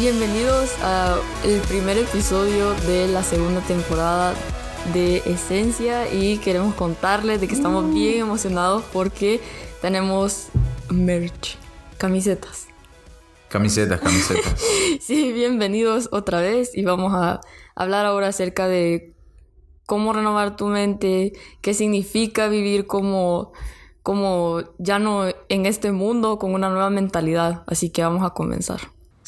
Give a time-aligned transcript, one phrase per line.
[0.00, 1.20] Bienvenidos al
[1.68, 4.32] primer episodio de la segunda temporada
[4.94, 7.92] de Esencia y queremos contarles de que estamos Mm.
[7.94, 9.42] bien emocionados porque
[9.82, 10.48] tenemos
[10.88, 11.58] merch,
[11.98, 12.68] camisetas.
[13.50, 14.54] Camisetas, camisetas.
[15.02, 17.42] Sí, bienvenidos otra vez y vamos a
[17.74, 19.12] hablar ahora acerca de
[19.84, 23.52] cómo renovar tu mente, qué significa vivir como,
[24.02, 27.64] como ya no en este mundo con una nueva mentalidad.
[27.66, 28.80] Así que vamos a comenzar.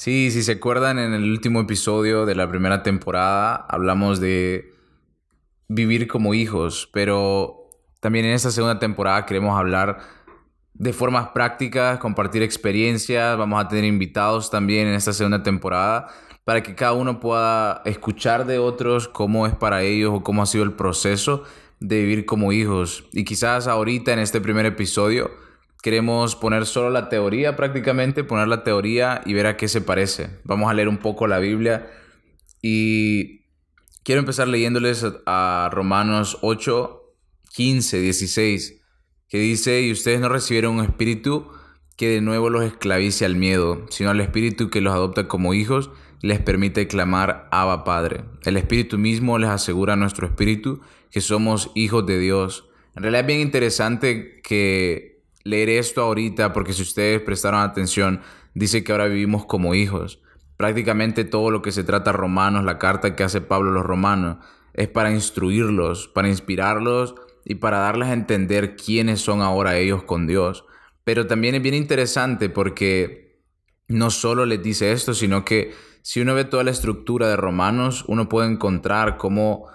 [0.03, 4.75] Sí, si se acuerdan, en el último episodio de la primera temporada hablamos de
[5.69, 10.01] vivir como hijos, pero también en esta segunda temporada queremos hablar
[10.75, 16.09] de formas prácticas, compartir experiencias, vamos a tener invitados también en esta segunda temporada
[16.43, 20.47] para que cada uno pueda escuchar de otros cómo es para ellos o cómo ha
[20.47, 21.45] sido el proceso
[21.79, 23.05] de vivir como hijos.
[23.13, 25.31] Y quizás ahorita en este primer episodio
[25.83, 30.31] queremos poner solo la teoría prácticamente, poner la teoría y ver a qué se parece.
[30.45, 31.91] Vamos a leer un poco la Biblia
[32.63, 33.43] y
[34.05, 37.01] quiero empezar leyéndoles a Romanos 8,
[37.51, 38.81] 15, 16,
[39.29, 41.51] que dice, y ustedes no recibieron un espíritu
[41.97, 45.91] que de nuevo los esclavice al miedo, sino al espíritu que los adopta como hijos
[46.21, 48.25] les permite clamar Abba Padre.
[48.45, 52.69] El espíritu mismo les asegura a nuestro espíritu que somos hijos de Dios.
[52.95, 55.12] En realidad es bien interesante que
[55.45, 58.21] leer esto ahorita, porque si ustedes prestaron atención,
[58.55, 60.21] dice que ahora vivimos como hijos.
[60.57, 64.39] Prácticamente todo lo que se trata Romanos, la carta que hace Pablo a los romanos,
[64.75, 67.15] es para instruirlos, para inspirarlos
[67.45, 70.65] y para darles a entender quiénes son ahora ellos con Dios.
[71.05, 73.43] Pero también es bien interesante porque
[73.89, 78.05] no solo les dice esto, sino que si uno ve toda la estructura de Romanos,
[78.09, 79.67] uno puede encontrar cómo,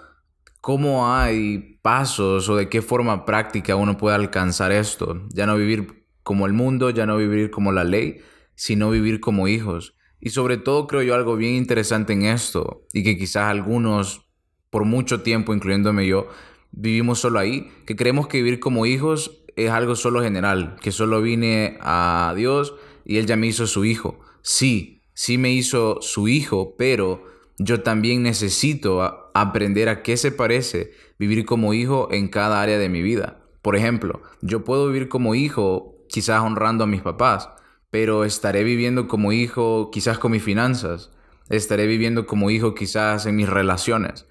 [0.60, 5.22] cómo hay pasos o de qué forma práctica uno puede alcanzar esto.
[5.30, 8.20] Ya no vivir como el mundo, ya no vivir como la ley,
[8.54, 9.94] sino vivir como hijos.
[10.20, 14.28] Y sobre todo creo yo algo bien interesante en esto y que quizás algunos,
[14.68, 16.28] por mucho tiempo, incluyéndome yo,
[16.72, 21.22] vivimos solo ahí, que creemos que vivir como hijos es algo solo general, que solo
[21.22, 22.74] vine a Dios
[23.04, 24.20] y Él ya me hizo su hijo.
[24.42, 27.24] Sí, sí me hizo su hijo, pero
[27.58, 32.88] yo también necesito aprender a qué se parece vivir como hijo en cada área de
[32.88, 33.40] mi vida.
[33.62, 37.50] Por ejemplo, yo puedo vivir como hijo quizás honrando a mis papás,
[37.90, 41.10] pero estaré viviendo como hijo quizás con mis finanzas,
[41.48, 44.26] estaré viviendo como hijo quizás en mis relaciones.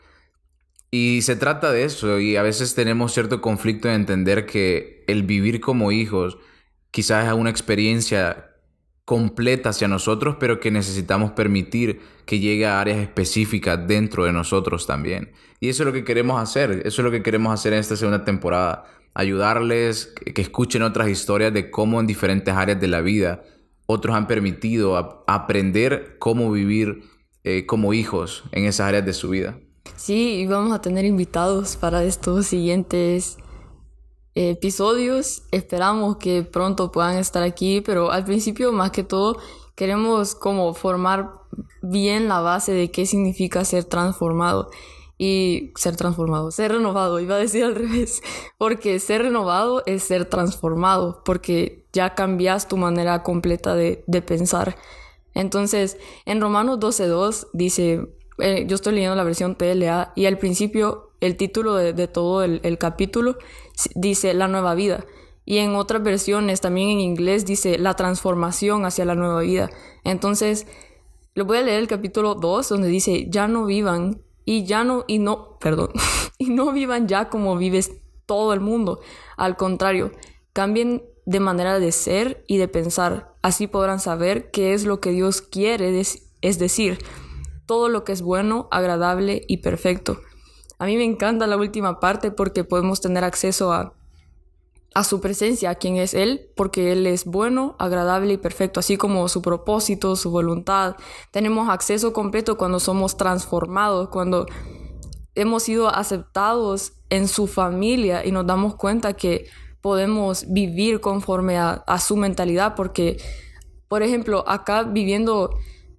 [0.90, 5.24] Y se trata de eso, y a veces tenemos cierto conflicto en entender que el
[5.24, 6.38] vivir como hijos
[6.92, 8.47] quizás es una experiencia
[9.08, 14.86] completa hacia nosotros, pero que necesitamos permitir que llegue a áreas específicas dentro de nosotros
[14.86, 15.32] también.
[15.62, 17.96] Y eso es lo que queremos hacer, eso es lo que queremos hacer en esta
[17.96, 23.44] segunda temporada, ayudarles, que escuchen otras historias de cómo en diferentes áreas de la vida
[23.86, 27.04] otros han permitido aprender cómo vivir
[27.46, 29.58] eh, como hijos en esas áreas de su vida.
[29.96, 33.38] Sí, y vamos a tener invitados para estos siguientes
[34.38, 35.44] episodios.
[35.52, 39.38] Esperamos que pronto puedan estar aquí, pero al principio más que todo
[39.76, 41.32] queremos como formar
[41.82, 44.70] bien la base de qué significa ser transformado
[45.18, 48.22] y ser transformado, ser renovado, iba a decir al revés,
[48.58, 54.76] porque ser renovado es ser transformado, porque ya cambias tu manera completa de, de pensar.
[55.34, 58.08] Entonces, en Romanos 12.2 dice,
[58.40, 62.78] eh, yo estoy leyendo la versión TLA y al principio el título de, todo el,
[62.78, 63.38] capítulo
[63.96, 65.06] dice la nueva vida.
[65.46, 69.70] Y en otras versiones, también en inglés, dice la transformación hacia la nueva vida.
[70.04, 70.68] Entonces,
[71.34, 75.06] lo voy a leer el capítulo 2 donde dice, ya no vivan y ya no,
[75.08, 75.92] y no, perdón,
[76.38, 77.92] y no vivan ya como vives
[78.26, 79.00] todo el mundo.
[79.38, 80.12] Al contrario,
[80.54, 83.36] cambien de manera de ser y de pensar.
[83.42, 87.00] Así podrán saber qué es lo que Dios quiere, es decir,
[87.66, 90.20] todo lo que es bueno, agradable y perfecto.
[90.80, 93.94] A mí me encanta la última parte porque podemos tener acceso a,
[94.94, 98.98] a su presencia, a quien es Él, porque Él es bueno, agradable y perfecto, así
[98.98, 100.96] como su propósito, su voluntad.
[101.32, 104.46] Tenemos acceso completo cuando somos transformados, cuando
[105.36, 109.48] hemos sido aceptados en su familia y nos damos cuenta que
[109.82, 113.18] podemos vivir conforme a, a su mentalidad, porque,
[113.88, 115.52] por ejemplo, acá viviendo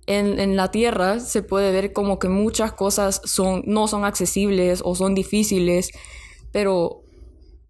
[0.08, 4.80] en, en, la tierra se puede ver como que muchas cosas son, no son accesibles
[4.84, 5.90] o son difíciles,
[6.50, 7.02] pero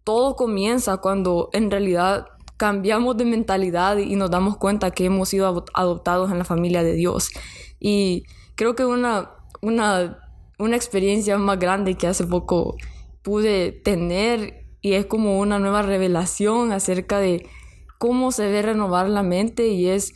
[0.05, 2.27] todo comienza cuando en realidad
[2.57, 6.95] cambiamos de mentalidad y nos damos cuenta que hemos sido adoptados en la familia de
[6.95, 7.31] Dios.
[7.79, 8.25] Y
[8.55, 9.31] creo que una,
[9.61, 10.19] una,
[10.59, 12.77] una experiencia más grande que hace poco
[13.23, 17.47] pude tener y es como una nueva revelación acerca de
[17.99, 20.15] cómo se debe renovar la mente y es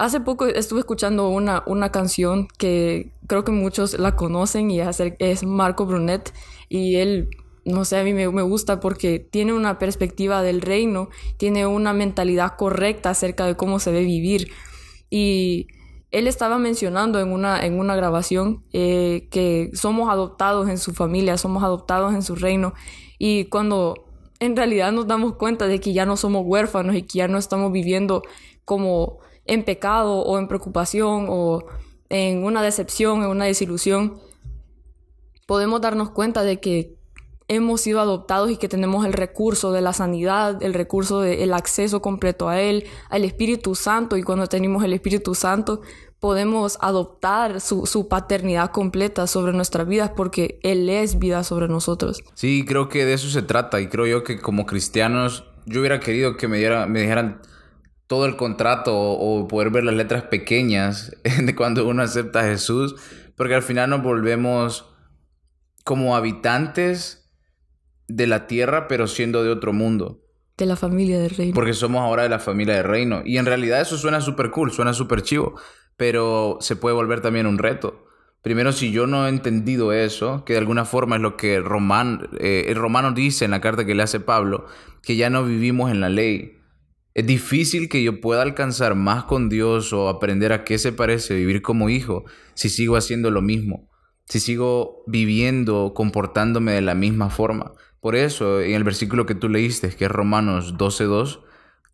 [0.00, 5.44] hace poco estuve escuchando una, una canción que creo que muchos la conocen y es
[5.44, 6.32] Marco Brunet
[6.70, 7.28] y él
[7.66, 12.56] no sé, a mí me, gusta porque tiene una perspectiva del reino, tiene una mentalidad
[12.56, 14.50] correcta acerca de cómo se debe vivir.
[15.10, 15.68] Y
[16.10, 21.36] él estaba mencionando en una, en una grabación eh, que somos adoptados en su familia,
[21.36, 22.72] somos adoptados en su reino.
[23.18, 24.06] Y cuando
[24.40, 27.36] en realidad nos damos cuenta de que ya no somos huérfanos y que ya no
[27.36, 28.22] estamos viviendo
[28.64, 31.64] como en pecado o en preocupación o
[32.08, 34.18] en una decepción, en una desilusión,
[35.46, 36.96] podemos darnos cuenta de que
[37.48, 42.00] hemos sido adoptados y que tenemos el recurso de la sanidad, el recurso del acceso
[42.00, 45.80] completo a Él, al Espíritu Santo, y cuando tenemos el Espíritu Santo
[46.20, 52.22] podemos adoptar su, su paternidad completa sobre nuestras vidas porque Él es vida sobre nosotros.
[52.34, 55.98] Sí, creo que de eso se trata y creo yo que como cristianos yo hubiera
[55.98, 57.40] querido que me, diera, me dijeran
[58.10, 62.48] todo el contrato o, o poder ver las letras pequeñas de cuando uno acepta a
[62.48, 62.96] Jesús,
[63.36, 64.92] porque al final nos volvemos
[65.84, 67.30] como habitantes
[68.08, 70.24] de la tierra, pero siendo de otro mundo.
[70.56, 71.54] De la familia del reino.
[71.54, 73.22] Porque somos ahora de la familia del reino.
[73.24, 75.54] Y en realidad eso suena súper cool, suena súper chivo,
[75.96, 78.06] pero se puede volver también un reto.
[78.42, 82.28] Primero, si yo no he entendido eso, que de alguna forma es lo que Román,
[82.40, 84.66] eh, el Romano dice en la carta que le hace Pablo,
[85.00, 86.59] que ya no vivimos en la ley.
[87.12, 91.34] Es difícil que yo pueda alcanzar más con Dios o aprender a qué se parece
[91.34, 92.24] vivir como hijo
[92.54, 93.88] si sigo haciendo lo mismo,
[94.26, 97.72] si sigo viviendo, comportándome de la misma forma.
[98.00, 101.40] Por eso, en el versículo que tú leíste, que es Romanos 12.2,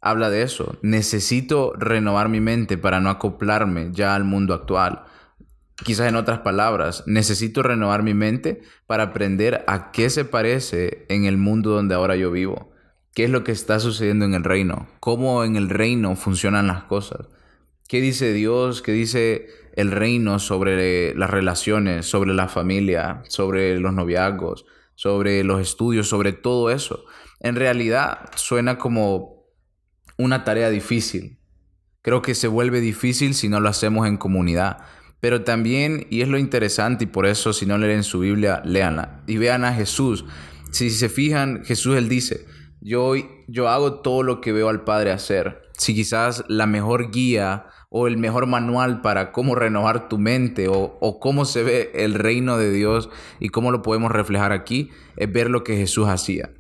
[0.03, 0.79] habla de eso.
[0.83, 5.05] Necesito renovar mi mente para no acoplarme ya al mundo actual.
[5.83, 11.25] Quizás en otras palabras, necesito renovar mi mente para aprender a qué se parece en
[11.25, 12.76] el mundo donde ahora yo vivo.
[13.17, 14.87] ¿Qué es lo que está sucediendo en el reino?
[15.01, 17.29] ¿Cómo en el reino funcionan las cosas?
[17.89, 18.83] ¿Qué dice Dios?
[18.83, 24.67] ¿Qué dice el reino sobre las relaciones, sobre la familia, sobre los noviazgos,
[24.97, 27.07] sobre los estudios, sobre todo eso.
[27.41, 29.47] En realidad suena como
[30.19, 31.39] una tarea difícil.
[32.03, 34.85] Creo que se vuelve difícil si no lo hacemos en comunidad.
[35.21, 39.23] Pero también, y es lo interesante, y por eso si no leen su Biblia, léanla.
[39.27, 40.27] Y vean a Jesús.
[40.71, 42.45] Si se fijan, Jesús él dice,
[42.81, 43.15] yo,
[43.49, 45.63] yo hago todo lo que veo al Padre hacer.
[45.73, 51.19] Si quizás la mejor guía o el mejor manual para cómo renovar tu mente o,
[51.21, 53.09] cómo se ve el reino de Dios
[53.41, 56.51] y cómo lo podemos reflejar aquí, es ver lo que Jesús hacía.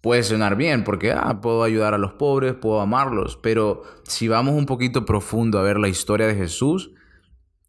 [0.00, 4.54] Puede sonar bien porque ah, puedo ayudar a los pobres, puedo amarlos, pero si vamos
[4.54, 6.92] un poquito profundo a ver la historia de Jesús,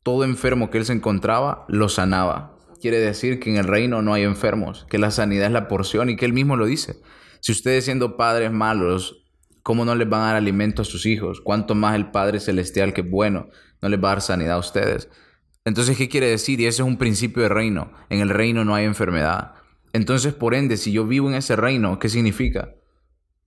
[0.03, 2.57] todo enfermo que él se encontraba lo sanaba.
[2.79, 6.09] Quiere decir que en el reino no hay enfermos, que la sanidad es la porción
[6.09, 7.01] y que él mismo lo dice.
[7.41, 9.21] Si ustedes siendo padres malos
[9.63, 11.39] ¿Cómo no les van a dar alimento a sus hijos?
[11.39, 13.49] ¿Cuánto más el Padre Celestial, que bueno,
[13.81, 15.07] no les va a dar sanidad a ustedes?
[15.65, 16.59] Entonces, ¿qué quiere decir?
[16.59, 17.91] Y ese es un principio de reino.
[18.09, 19.53] En el reino no hay enfermedad.
[19.93, 22.73] Entonces, por ende, si yo vivo en ese reino, ¿qué significa?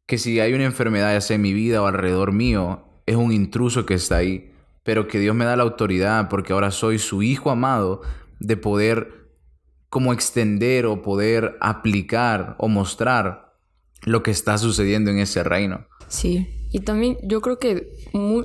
[0.06, 3.32] Que si hay una enfermedad, ya sea en mi vida o alrededor mío, es un
[3.32, 4.52] intruso que está ahí.
[4.85, 8.02] Pero que Dios me da la autoridad, porque ahora soy su hijo amado,
[8.38, 9.31] de poder
[9.88, 13.44] como extender o poder aplicar o mostrar
[14.05, 15.87] lo que está sucediendo en ese reino.
[16.09, 17.93] Sí, y también yo creo que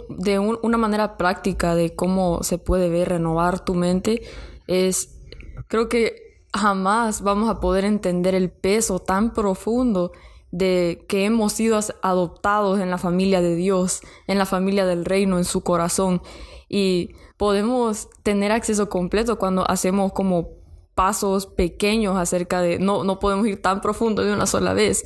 [0.10, 4.22] de una manera práctica de cómo se puede ver renovar tu mente
[4.68, 5.20] es,
[5.68, 10.12] creo que jamás vamos a poder entender el peso tan profundo
[10.52, 15.38] de que hemos sido adoptados en la familia de Dios, en la familia del reino,
[15.38, 16.22] en su corazón.
[16.68, 20.50] Y podemos tener acceso completo cuando hacemos como
[20.96, 25.04] pasos pequeños acerca de, no, no podemos ir tan profundo de una sola vez.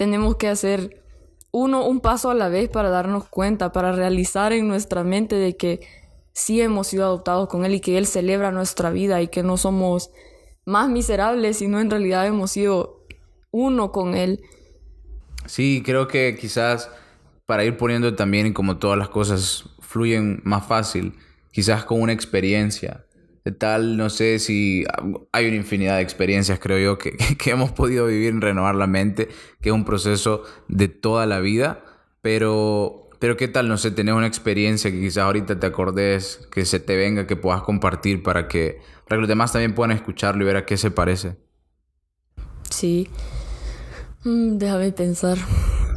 [0.00, 1.04] Tenemos que hacer
[1.50, 5.58] uno un paso a la vez para darnos cuenta, para realizar en nuestra mente de
[5.58, 5.86] que
[6.32, 9.58] sí hemos sido adoptados con Él y que Él celebra nuestra vida y que no
[9.58, 10.10] somos
[10.64, 13.04] más miserables, sino en realidad hemos sido
[13.50, 14.40] uno con Él.
[15.44, 16.90] Sí, creo que quizás
[17.44, 21.12] para ir poniendo también como todas las cosas fluyen más fácil,
[21.52, 23.04] quizás con una experiencia
[23.52, 24.84] tal, no sé si
[25.32, 28.86] hay una infinidad de experiencias, creo yo, que, que, hemos podido vivir en renovar la
[28.86, 29.28] mente,
[29.60, 31.82] que es un proceso de toda la vida,
[32.20, 36.66] pero, pero qué tal, no sé, tener una experiencia que quizás ahorita te acordes, que
[36.66, 40.42] se te venga, que puedas compartir para que, para que los demás también puedan escucharlo
[40.42, 41.36] y ver a qué se parece.
[42.68, 43.08] Sí,
[44.24, 45.38] mm, déjame pensar,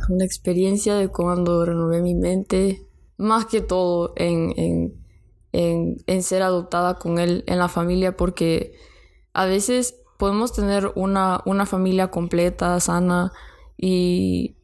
[0.10, 5.03] una experiencia de cuando renové mi mente, más que todo en
[5.54, 8.74] en, ser adoptada con él en la familia porque
[9.34, 13.32] a veces podemos tener una, una familia completa, sana
[13.78, 14.56] y,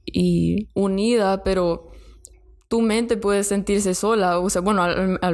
[0.74, 1.92] unida, pero
[2.68, 4.40] tu mente puede sentirse sola.
[4.40, 4.84] O sea, bueno,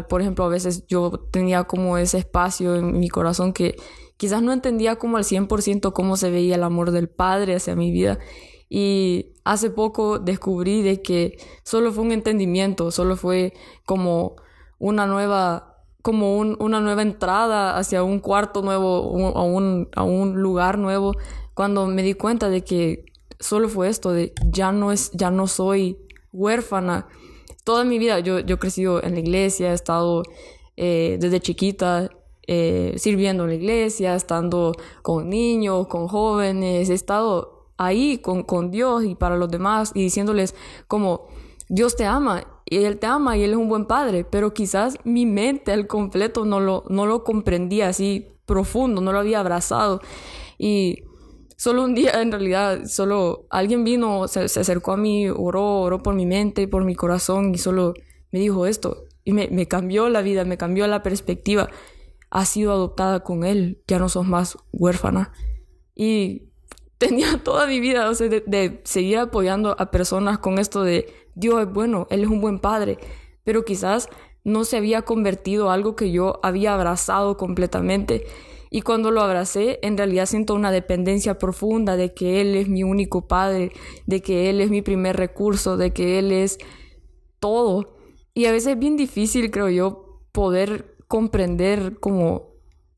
[0.09, 3.75] por ejemplo, a veces yo tenía como ese espacio en mi corazón que
[4.17, 7.91] quizás no entendía como al 100% cómo se veía el amor del Padre hacia mi
[7.91, 8.19] vida.
[8.69, 13.53] Y hace poco descubrí de que solo fue un entendimiento, solo fue
[13.85, 14.35] como
[14.79, 20.77] una nueva, como una nueva entrada hacia un cuarto nuevo, a, un, a un lugar
[20.77, 21.13] nuevo,
[21.53, 23.05] cuando me di cuenta de que
[23.39, 25.97] solo fue esto, de ya no, es, ya no soy
[26.31, 27.07] huérfana.
[27.63, 30.23] Toda mi vida yo, yo he crecido en la iglesia, he estado
[30.77, 32.09] eh, desde chiquita
[32.47, 38.71] eh, sirviendo en la iglesia, estando con niños, con jóvenes, he estado ahí con, con
[38.71, 40.55] Dios y para los demás y diciéndoles
[40.87, 41.27] como
[41.67, 44.97] Dios te ama y Él te ama y Él es un buen padre, pero quizás
[45.03, 50.01] mi mente al completo no lo, no lo comprendía así profundo, no lo había abrazado
[50.57, 51.03] y
[51.57, 56.15] solo un día en realidad, solo alguien vino, se, acercó a mí, oró, oró por
[56.15, 57.93] mi mente, por mi corazón y solo
[58.31, 59.05] me dijo esto.
[59.23, 61.69] Y me, me cambió la vida, me cambió la perspectiva.
[62.29, 65.31] Has sido adoptada con él, ya no sos más huérfana.
[65.95, 66.49] Y
[66.97, 71.61] tenía toda mi vida, o sea, de, seguir apoyando a personas con esto de Dios
[71.61, 72.97] es bueno, Él es un buen padre,
[73.43, 74.09] pero quizás
[74.43, 78.25] no se había convertido algo que yo había abrazado completamente.
[78.69, 82.83] Y cuando lo abracé, en realidad siento una dependencia profunda de que Él es mi
[82.83, 83.71] único Padre,
[84.05, 86.57] de que Él es mi primer recurso, de que Él es
[87.39, 87.95] todo.
[88.33, 92.54] Y a veces es bien difícil, creo yo, poder comprender como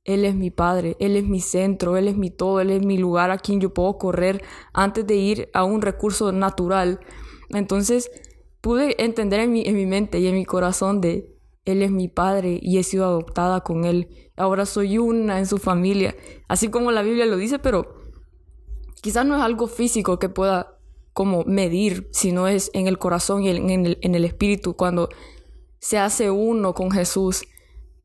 [0.08, 2.98] Él es mi Padre, Él es mi centro, Él es mi todo, Él es mi
[2.98, 4.42] lugar a quien yo puedo correr
[4.74, 7.02] antes de ir a un recurso natural.
[7.50, 8.10] Entonces
[8.62, 11.36] pude entender en mi, en mi mente y en mi corazón de
[11.66, 14.08] Él es mi Padre y he sido adoptada con Él.
[14.38, 16.16] Ahora soy una en su familia,
[16.48, 17.98] así como la Biblia lo dice, pero
[19.02, 20.80] quizás no es algo físico que pueda
[21.12, 25.10] como medir, sino es en el corazón y en el, en el espíritu, cuando
[25.80, 27.44] se hace uno con Jesús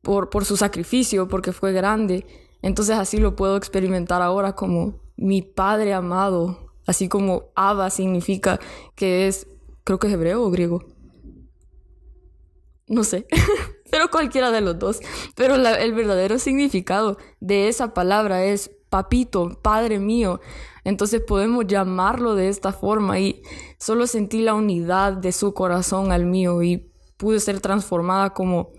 [0.03, 2.27] por, por su sacrificio, porque fue grande.
[2.61, 8.59] Entonces así lo puedo experimentar ahora como mi Padre amado, así como Abba significa
[8.95, 9.47] que es,
[9.83, 10.85] creo que es hebreo o griego.
[12.87, 13.25] No sé.
[13.93, 15.01] pero cualquiera de los dos.
[15.35, 20.41] Pero el verdadero significado de esa palabra es papito, padre mío.
[20.83, 23.43] Entonces podemos llamarlo de esta forma y
[23.79, 28.71] solo sentí la unidad de su corazón al mío y pude ser transformada como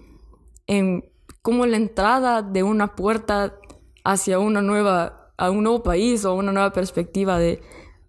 [0.66, 1.08] en
[1.44, 3.54] como la entrada de una puerta
[4.02, 7.60] hacia una nueva a un nuevo país o una nueva perspectiva de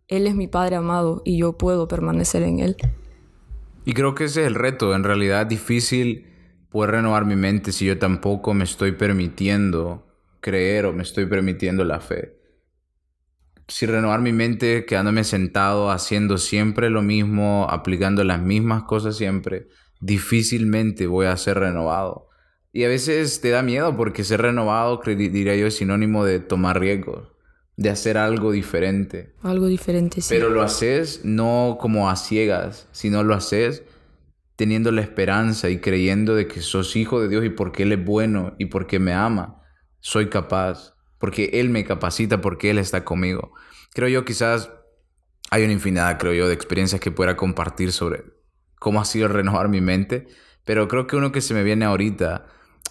[0.08, 2.78] él es mi padre amado y yo puedo permanecer en él.
[3.84, 6.28] Y creo que ese es el reto, en realidad difícil
[6.70, 10.08] poder renovar mi mente si yo tampoco me estoy permitiendo
[10.40, 12.40] creer o me estoy permitiendo la fe.
[13.68, 19.68] Si renovar mi mente quedándome sentado haciendo siempre lo mismo, aplicando las mismas cosas siempre,
[20.00, 22.30] difícilmente voy a ser renovado.
[22.76, 26.78] Y a veces te da miedo porque ser renovado, diría yo, es sinónimo de tomar
[26.78, 27.30] riesgos,
[27.78, 29.34] de hacer algo diferente.
[29.44, 30.34] Algo diferente, sí.
[30.34, 33.84] Pero lo haces no como a ciegas, sino lo haces
[34.58, 38.04] teniendo la esperanza y creyendo de que sos hijo de Dios y porque Él es
[38.04, 39.64] bueno y porque me ama,
[40.02, 43.54] soy capaz, porque Él me capacita, porque Él está conmigo.
[43.94, 44.70] Creo yo quizás
[45.50, 48.26] hay una infinidad, creo yo, de experiencias que pueda compartir sobre
[48.80, 50.28] cómo ha sido renovar mi mente,
[50.66, 52.48] pero creo que uno que se me viene ahorita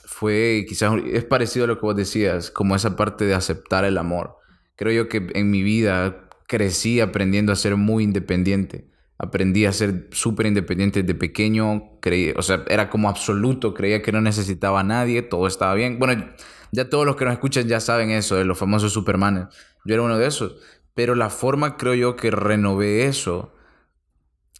[0.06, 3.98] fue, quizás es parecido a lo que vos decías, como esa parte de aceptar el
[3.98, 4.36] amor.
[4.76, 10.08] Creo yo que en mi vida crecí aprendiendo a ser muy independiente Aprendí a ser
[10.10, 11.98] súper independiente desde pequeño.
[12.00, 13.72] Creí, o sea, era como absoluto.
[13.72, 15.22] Creía que no necesitaba a nadie.
[15.22, 15.98] Todo estaba bien.
[15.98, 16.26] Bueno,
[16.72, 19.46] ya todos los que nos escuchan ya saben eso, de los famosos Supermanes.
[19.84, 20.56] Yo era uno de esos.
[20.94, 23.53] Pero la forma, creo yo, que renové eso,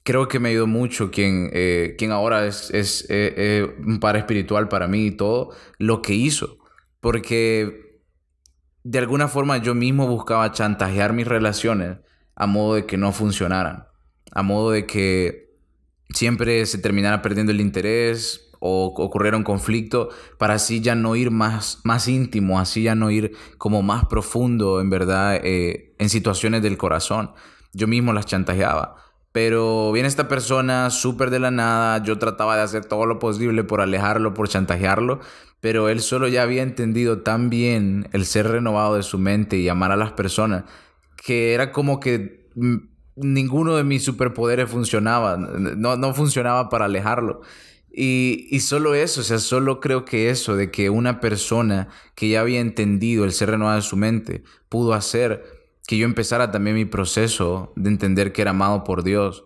[0.05, 4.21] creo que me ayudó mucho quien, eh, quien ahora es, es eh, eh, un padre
[4.21, 6.59] espiritual para mí y todo, lo que hizo.
[7.01, 8.03] Porque
[8.85, 11.99] de alguna forma yo mismo buscaba chantajear mis relaciones
[12.37, 13.87] a modo de que no funcionaran
[14.37, 15.55] a modo de que
[16.11, 20.09] siempre se terminara perdiendo el interés o ocurriera un conflicto
[20.39, 24.81] para así ya no ir más, más íntimo, así ya no ir como más profundo
[24.81, 27.33] en verdad en situaciones del corazón.
[27.73, 29.04] Yo mismo las chantajeaba.
[29.35, 33.65] Pero viene esta persona súper de la nada, yo trataba de hacer todo lo posible
[33.65, 35.19] por alejarlo, por chantajearlo,
[35.59, 39.69] pero él solo ya había entendido tan bien el ser renovado de su mente y
[39.69, 40.63] amar a las personas,
[41.17, 42.77] que era como que mm,
[43.17, 47.41] ninguno de mis superpoderes funcionaba, no, no funcionaba para alejarlo.
[47.91, 52.29] Y, y, solo eso, o sea, solo creo que eso, de que una persona que
[52.29, 56.77] ya había entendido el ser renovado de su mente, pudo hacer que yo empezara también
[56.77, 59.45] mi proceso de entender que era amado por Dios.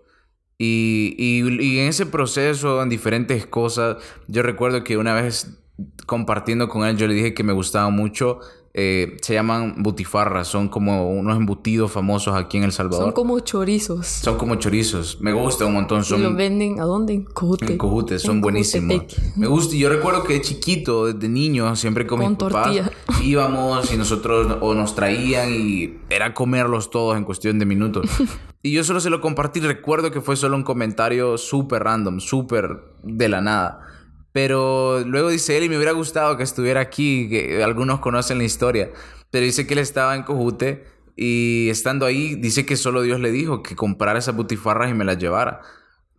[0.59, 5.59] Y, y, en ese proceso, en diferentes cosas, yo recuerdo que una vez
[6.07, 8.41] compartiendo con él, yo le dije que me gustaba mucho
[8.75, 13.07] eh, se llaman butifarras, son como unos embutidos famosos aquí en El Salvador.
[13.07, 14.07] Son como chorizos.
[14.07, 15.21] Son como chorizos.
[15.21, 16.05] Me gusta un montón.
[16.05, 16.21] Son...
[16.21, 17.15] ¿Y los venden a dónde?
[17.15, 17.73] En Cojute.
[17.73, 19.05] En Cojute, son buenísimos.
[19.37, 19.75] Me gusta.
[19.75, 22.91] Yo recuerdo que de chiquito, desde niño, siempre con, mis papás
[23.23, 28.09] íbamos y nosotros o nos traían y era comerlos todos en cuestión de minutos.
[28.63, 29.61] y yo solo se lo compartí.
[29.61, 33.87] Recuerdo que fue solo un comentario súper random, súper de la nada.
[34.33, 38.45] Pero luego dice él, y me hubiera gustado que estuviera aquí, que algunos conocen la
[38.45, 38.91] historia,
[39.31, 40.85] pero dice que él estaba en Cojute
[41.17, 45.05] y estando ahí, dice que solo Dios le dijo que comprara esas butifarras y me
[45.05, 45.61] las llevara.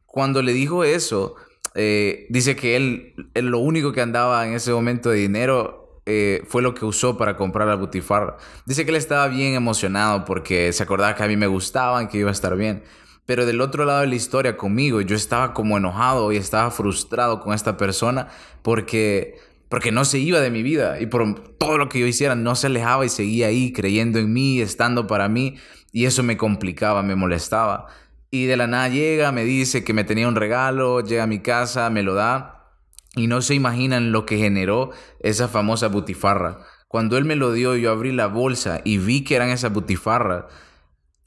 [0.05, 1.35] Cuando le dijo eso,
[1.75, 6.61] eh, dice que él, lo único que andaba en ese momento de dinero eh, fue
[6.61, 8.37] lo que usó para comprar la butifarra.
[8.65, 12.17] Dice que él estaba bien emocionado porque se acordaba que a mí me gustaban, que
[12.17, 12.83] iba a estar bien.
[13.29, 17.41] Pero del otro lado de la historia conmigo, yo estaba como enojado y estaba frustrado
[17.41, 18.27] con esta persona
[18.63, 19.37] porque,
[19.69, 22.55] porque no se iba de mi vida y por todo lo que yo hiciera no
[22.55, 25.57] se alejaba y seguía ahí creyendo en mí, estando para mí
[25.91, 27.85] y eso me complicaba, me molestaba.
[28.31, 31.37] Y de la nada llega, me dice que me tenía un regalo, llega a mi
[31.37, 32.71] casa, me lo da
[33.15, 36.61] y no se imaginan lo que generó esa famosa butifarra.
[36.87, 40.45] Cuando él me lo dio, yo abrí la bolsa y vi que eran esas butifarras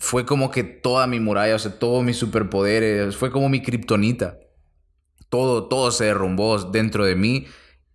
[0.03, 4.37] fue como que toda mi muralla, o sea, todos mis superpoderes, fue como mi kriptonita.
[5.29, 7.47] Todo, todo se derrumbó dentro de mí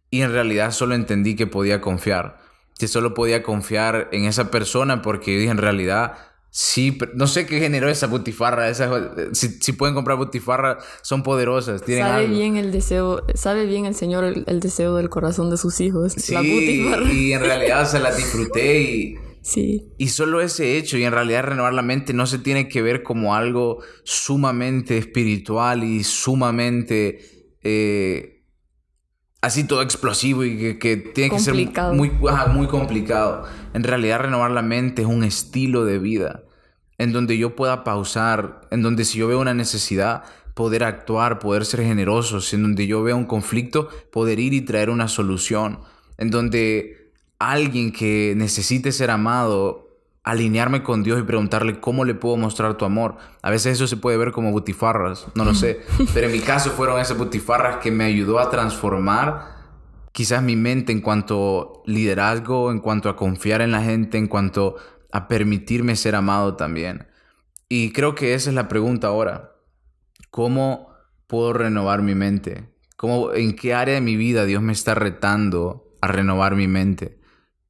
[0.09, 2.37] y en realidad solo entendí que podía confiar.
[2.79, 6.13] Que solo podía confiar en esa persona porque dije en realidad
[6.49, 8.73] Sí, no sé qué generó esa butifarra.
[9.33, 11.81] si, pueden comprar butifarra, son poderosas.
[11.85, 16.13] sabe bien el deseo, sabe bien el Señor el, deseo del corazón de sus hijos.
[16.13, 16.33] Sí,
[17.11, 19.93] Y en realidad se la disfruté y, Sí.
[19.97, 23.01] Y solo ese hecho, y en realidad renovar la mente no se tiene que ver
[23.01, 28.43] como algo sumamente espiritual y sumamente eh,
[29.39, 31.53] así todo explosivo y que, tiene que ser
[31.93, 32.11] muy,
[32.49, 33.45] muy complicado.
[33.73, 36.43] En realidad renovar la mente es un estilo de vida
[36.97, 40.23] en donde yo pueda pausar, en donde si yo veo una necesidad,
[40.55, 44.89] poder actuar, poder ser generosos, en donde yo veo un conflicto, poder ir y traer
[44.89, 45.79] una solución,
[46.17, 46.96] en donde
[47.39, 49.87] alguien que necesite ser amado,
[50.23, 53.17] alinearme con Dios y preguntarle cómo le puedo mostrar tu amor.
[53.41, 55.81] A veces eso se puede ver como butifarras, no lo sé.
[56.13, 59.57] Pero en mi caso fueron esas butifarras que me ayudó a transformar
[60.11, 64.27] quizás mi mente en cuanto a liderazgo, en cuanto a confiar en la gente, en
[64.27, 64.75] cuanto
[65.11, 67.07] a permitirme ser amado también.
[67.69, 69.51] Y creo que esa es la pregunta ahora.
[70.31, 70.89] ¿Cómo
[71.27, 72.67] puedo renovar mi mente?
[72.95, 77.16] ¿Cómo, ¿En qué área de mi vida Dios me está retando a renovar mi mente?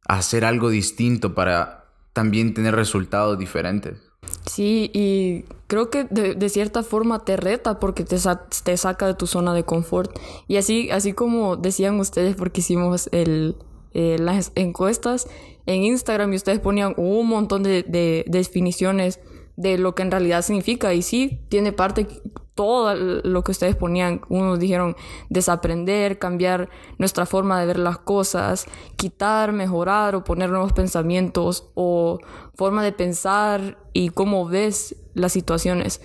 [0.08, 3.98] Hacer algo distinto para también tener resultados diferentes.
[4.46, 8.18] Sí, y creo que de, cierta forma te reta porque te,
[8.64, 10.18] te, saca de tu zona de confort.
[10.48, 13.56] Y así, así como decían ustedes, porque hicimos el,
[13.94, 15.28] eh, las encuestas
[15.66, 19.20] en Instagram y ustedes ponían un montón de, de definiciones
[19.58, 20.94] de lo que en realidad significa.
[20.94, 22.08] Y sí, tiene parte
[22.56, 24.22] todo lo que ustedes ponían.
[24.30, 24.96] Unos dijeron
[25.30, 28.66] desaprender, cambiar nuestra forma de ver las cosas,
[28.96, 32.20] quitar, mejorar o poner nuevos pensamientos o
[32.56, 36.02] forma de pensar y cómo ves las situaciones.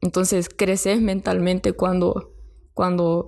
[0.00, 2.32] Entonces creces mentalmente cuando,
[2.74, 3.26] cuando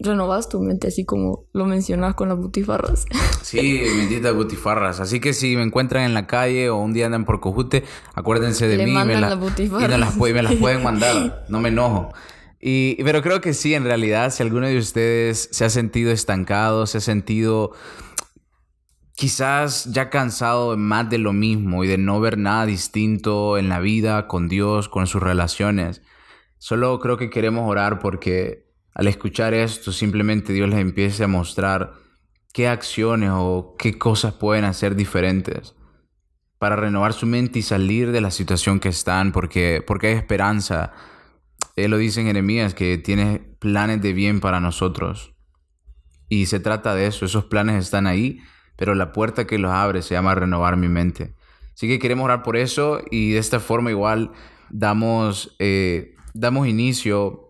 [0.00, 3.06] renovas tu mente, así como lo mencionas con las butifarras.
[3.42, 5.00] Sí, benditas butifarras.
[5.00, 7.84] Así que si me encuentran en la calle o un día andan por Cojute,
[8.14, 8.92] acuérdense de mí.
[8.92, 11.44] Me, la, y me las pueden mandar.
[11.48, 12.12] No me enojo.
[12.60, 16.86] Y, pero creo que sí, en realidad, si alguno de ustedes se ha sentido estancado,
[16.86, 17.72] se ha sentido
[19.14, 23.80] quizás ya cansado más de lo mismo y de no ver nada distinto en la
[23.80, 26.02] vida, con Dios, con sus relaciones,
[26.58, 28.67] solo creo que queremos orar porque
[28.98, 31.92] al escuchar esto, simplemente Dios les empiece a mostrar
[32.52, 35.76] qué acciones o qué cosas pueden hacer diferentes
[36.58, 40.92] para renovar su mente y salir de la situación que están, porque, porque hay esperanza.
[41.76, 45.32] Él lo dice en Jeremías, que tiene planes de bien para nosotros.
[46.28, 48.40] Y se trata de eso, esos planes están ahí,
[48.74, 51.36] pero la puerta que los abre se llama renovar mi mente.
[51.72, 54.32] Así que queremos orar por eso y de esta forma igual
[54.70, 57.47] damos, eh, damos inicio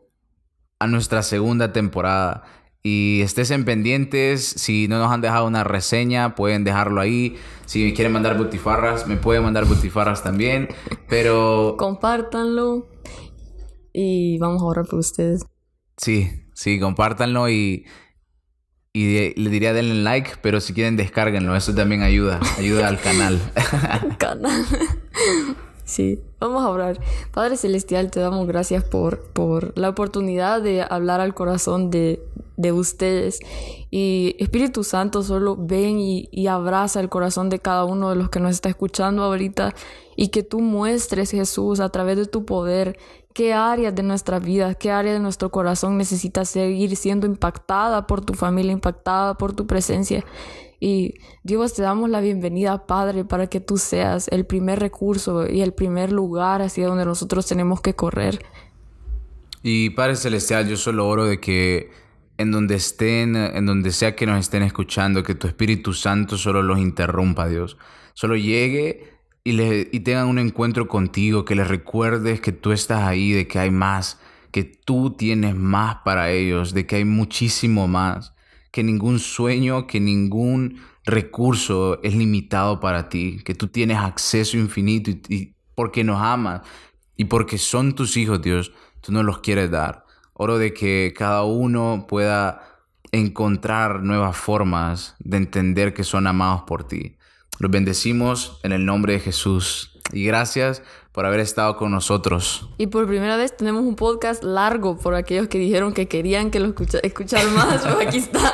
[0.78, 2.44] a nuestra segunda temporada.
[2.82, 7.36] Y estés en pendientes, si no nos han dejado una reseña, pueden dejarlo ahí.
[7.66, 10.68] Si quieren mandar butifarras, me pueden mandar butifarras también.
[11.08, 11.74] Pero...
[11.78, 12.88] Compártanlo
[13.92, 15.44] y vamos a orar por ustedes.
[15.96, 17.84] Sí, sí, compártanlo y,
[18.92, 23.40] y le diría denle like, pero si quieren descárguenlo, eso también ayuda, ayuda al canal.
[24.18, 24.64] canal.
[25.84, 26.20] sí.
[26.40, 27.00] Vamos a orar.
[27.32, 32.22] Padre Celestial, te damos gracias por, por la oportunidad de hablar al corazón de,
[32.56, 33.40] de ustedes.
[33.90, 38.30] Y Espíritu Santo, solo ven y, y, abraza el corazón de cada uno de los
[38.30, 39.74] que nos está escuchando ahorita.
[40.14, 42.98] Y que tú muestres, Jesús, a través de tu poder,
[43.34, 48.24] qué áreas de nuestra vida, qué área de nuestro corazón necesita seguir siendo impactada por
[48.24, 50.24] tu familia, impactada por tu presencia.
[50.80, 55.60] Y Dios, te damos la bienvenida, Padre, para que tú seas el primer recurso y
[55.60, 58.44] el primer lugar hacia donde nosotros tenemos que correr.
[59.62, 61.90] Y Padre Celestial, yo solo oro de que
[62.36, 66.62] en donde estén, en donde sea que nos estén escuchando, que tu Espíritu Santo solo
[66.62, 67.76] los interrumpa, Dios.
[68.14, 73.02] Solo llegue y, le, y tengan un encuentro contigo, que les recuerdes que tú estás
[73.02, 74.20] ahí, de que hay más,
[74.52, 78.32] que tú tienes más para ellos, de que hay muchísimo más
[78.70, 85.10] que ningún sueño, que ningún recurso es limitado para ti, que tú tienes acceso infinito
[85.10, 86.62] y, porque nos amas
[87.16, 90.04] y porque son tus hijos, Dios, tú nos los quieres dar.
[90.34, 92.62] Oro de que cada uno pueda
[93.10, 97.16] encontrar nuevas formas de entender que son amados por ti.
[97.58, 99.98] Los bendecimos en el nombre de Jesús.
[100.12, 100.82] Y gracias
[101.18, 102.64] por haber estado con nosotros.
[102.78, 106.60] Y por primera vez tenemos un podcast largo por aquellos que dijeron que querían que
[106.60, 107.82] lo escucha escuchar más.
[107.82, 108.52] Pues aquí está.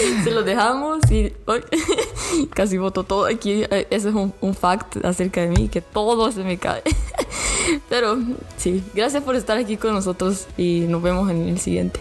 [0.24, 1.34] Se lo dejamos y
[2.54, 3.64] casi voto todo aquí.
[3.64, 6.82] Eh, ese es un, un fact acerca de mí, que todo se me cae.
[7.90, 8.16] Pero
[8.56, 12.00] sí, gracias por estar aquí con nosotros y nos vemos en el siguiente.